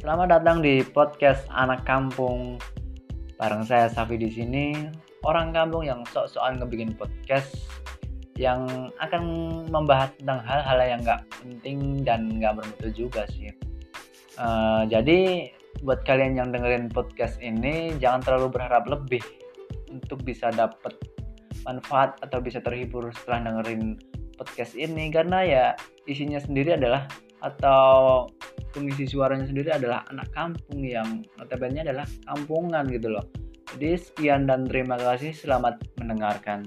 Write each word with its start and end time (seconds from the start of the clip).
Selamat 0.00 0.40
datang 0.40 0.64
di 0.64 0.80
podcast 0.80 1.44
anak 1.52 1.84
kampung. 1.84 2.56
Bareng 3.36 3.68
saya 3.68 3.84
Safi 3.84 4.16
di 4.16 4.32
sini, 4.32 4.72
orang 5.28 5.52
kampung 5.52 5.84
yang 5.84 6.08
sok-sokan 6.08 6.56
ngebikin 6.56 6.96
podcast 6.96 7.68
yang 8.40 8.64
akan 8.96 9.20
membahas 9.68 10.08
tentang 10.16 10.40
hal-hal 10.48 10.80
yang 10.80 11.00
nggak 11.04 11.20
penting 11.44 12.00
dan 12.00 12.32
nggak 12.32 12.56
bermutu 12.56 12.88
juga 12.96 13.28
sih. 13.28 13.52
Uh, 14.40 14.88
jadi 14.88 15.52
buat 15.84 16.00
kalian 16.08 16.40
yang 16.40 16.48
dengerin 16.48 16.88
podcast 16.88 17.36
ini 17.44 17.92
jangan 18.00 18.24
terlalu 18.24 18.56
berharap 18.56 18.88
lebih 18.88 19.20
untuk 19.92 20.24
bisa 20.24 20.48
dapat 20.48 20.96
manfaat 21.68 22.16
atau 22.24 22.40
bisa 22.40 22.64
terhibur 22.64 23.12
setelah 23.20 23.52
dengerin 23.52 24.00
podcast 24.40 24.72
ini 24.80 25.12
karena 25.12 25.44
ya 25.44 25.64
isinya 26.08 26.40
sendiri 26.40 26.80
adalah 26.80 27.04
atau 27.44 28.24
pengisi 28.70 29.06
suaranya 29.06 29.46
sendiri 29.46 29.70
adalah 29.74 30.06
anak 30.10 30.30
kampung 30.34 30.82
yang 30.82 31.22
notabene 31.38 31.82
adalah 31.82 32.06
kampungan 32.26 32.86
gitu 32.90 33.12
loh. 33.12 33.26
Jadi 33.76 33.94
sekian 33.94 34.50
dan 34.50 34.66
terima 34.66 34.98
kasih 34.98 35.30
selamat 35.30 35.78
mendengarkan. 36.02 36.66